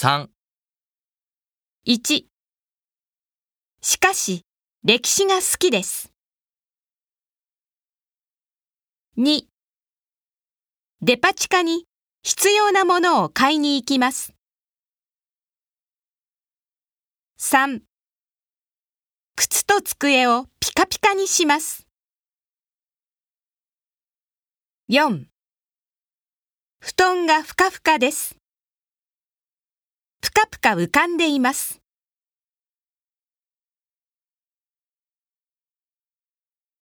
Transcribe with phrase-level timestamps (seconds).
[0.00, 0.28] 3、
[1.84, 2.24] 1
[3.80, 4.42] しかし、
[4.84, 6.12] 歴史が好きです。
[9.18, 9.42] 2
[11.02, 11.84] デパ地下に
[12.22, 14.32] 必要なものを買いに行きます。
[17.40, 17.80] 3
[19.34, 21.88] 靴と机をピカピカにします。
[24.90, 25.24] 4
[26.78, 28.37] 布団がふかふかです。
[30.48, 31.80] ぷか浮かんでいます。